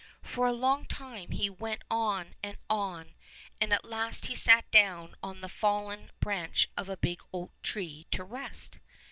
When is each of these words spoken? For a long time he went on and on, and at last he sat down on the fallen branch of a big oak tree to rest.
For 0.23 0.47
a 0.47 0.51
long 0.51 0.85
time 0.87 1.29
he 1.29 1.47
went 1.47 1.83
on 1.91 2.33
and 2.41 2.57
on, 2.71 3.13
and 3.61 3.71
at 3.71 3.85
last 3.85 4.25
he 4.25 4.33
sat 4.33 4.65
down 4.71 5.13
on 5.21 5.41
the 5.41 5.47
fallen 5.47 6.09
branch 6.19 6.67
of 6.75 6.89
a 6.89 6.97
big 6.97 7.21
oak 7.31 7.51
tree 7.61 8.07
to 8.09 8.23
rest. 8.23 8.79